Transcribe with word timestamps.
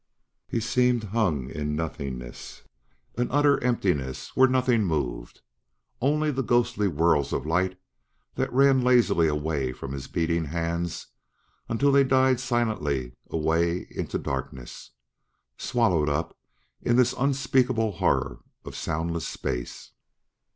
He 0.47 0.59
seemed 0.59 1.03
hung 1.13 1.51
in 1.51 1.75
nothingness, 1.75 2.63
an 3.19 3.27
utter 3.29 3.63
emptiness 3.63 4.35
where 4.35 4.47
nothing 4.47 4.83
moved; 4.83 5.41
only 6.01 6.31
the 6.31 6.41
ghostly 6.41 6.87
whirls 6.87 7.31
of 7.31 7.45
light 7.45 7.79
that 8.33 8.51
ran 8.51 8.81
lazily 8.81 9.27
away 9.27 9.73
from 9.73 9.91
his 9.93 10.07
beating 10.07 10.45
hands 10.45 11.05
until 11.69 11.91
they 11.91 12.03
died 12.03 12.39
silently 12.39 13.13
away 13.29 13.85
into 13.91 14.17
darkness, 14.17 14.89
swallowed 15.59 16.09
up 16.09 16.35
in 16.81 16.95
this 16.95 17.13
unspeakable 17.15 17.91
horror 17.91 18.39
of 18.65 18.75
soundless 18.75 19.27
space. 19.27 19.91